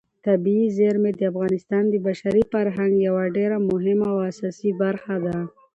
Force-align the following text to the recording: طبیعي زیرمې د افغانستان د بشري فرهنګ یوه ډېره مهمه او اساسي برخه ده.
طبیعي 0.25 0.67
زیرمې 0.77 1.11
د 1.15 1.21
افغانستان 1.31 1.83
د 1.89 1.95
بشري 2.07 2.43
فرهنګ 2.51 2.93
یوه 3.07 3.23
ډېره 3.37 3.57
مهمه 3.69 4.07
او 4.13 4.17
اساسي 4.31 4.71
برخه 4.81 5.15
ده. 5.25 5.37